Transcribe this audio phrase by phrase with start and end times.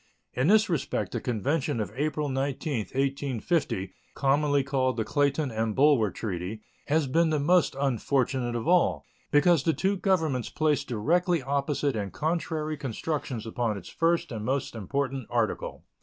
[0.33, 6.09] In this respect the convention of April 19, 1850, commonly called the Clayton and Bulwer
[6.09, 11.95] treaty, has been the most unfortunate of all, because the two Governments place directly opposite
[11.95, 15.83] and contradictory constructions upon its first and most important article.